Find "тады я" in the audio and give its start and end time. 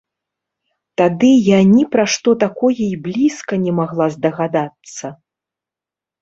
1.01-1.59